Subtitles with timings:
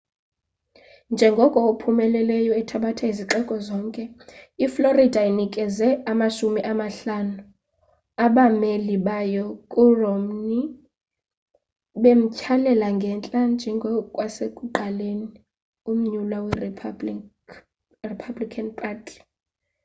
[1.13, 4.03] njengoko ophumelelayo ethabatha izixeko zonke
[4.65, 7.37] i-florida inikeze amashumi amahlanu
[8.25, 10.63] abameli bayo ku romney
[12.01, 15.27] bemthyalela ngentla njengosekuqaleni
[15.89, 16.37] umnyulwa
[18.05, 19.17] we-republican party